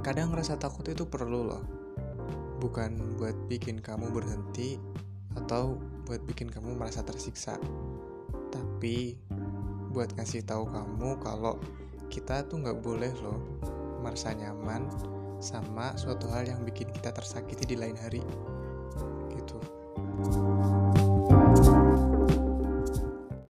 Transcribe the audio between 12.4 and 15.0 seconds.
tuh nggak boleh loh merasa nyaman